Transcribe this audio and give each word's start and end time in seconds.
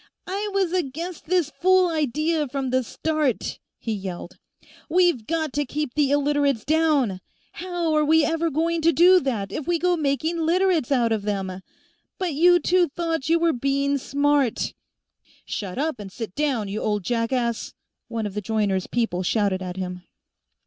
"I 0.25 0.49
was 0.51 0.73
against 0.73 1.27
this 1.27 1.51
fool 1.51 1.87
idea 1.87 2.47
from 2.47 2.71
the 2.71 2.81
start!" 2.83 3.59
he 3.77 3.93
yelled. 3.93 4.39
"We've 4.89 5.27
got 5.27 5.53
to 5.53 5.63
keep 5.63 5.93
the 5.93 6.09
Illiterates 6.09 6.65
down; 6.65 7.21
how 7.51 7.93
are 7.93 8.03
we 8.03 8.25
ever 8.25 8.49
going 8.49 8.81
to 8.81 8.91
do 8.93 9.19
that 9.19 9.51
if 9.51 9.67
we 9.67 9.77
go 9.77 9.95
making 9.95 10.39
Literates 10.39 10.91
out 10.91 11.11
of 11.11 11.21
them? 11.21 11.61
But 12.17 12.33
you 12.33 12.59
two 12.59 12.87
thought 12.87 13.29
you 13.29 13.37
were 13.37 13.53
being 13.53 13.99
smart" 13.99 14.73
"Shut 15.45 15.77
up 15.77 15.99
and 15.99 16.11
sit 16.11 16.33
down, 16.33 16.67
you 16.67 16.81
old 16.81 17.03
jackass!" 17.03 17.75
one 18.07 18.25
of 18.25 18.33
Joyner's 18.41 18.87
people 18.87 19.21
shouted 19.21 19.61
at 19.61 19.77
him. 19.77 20.01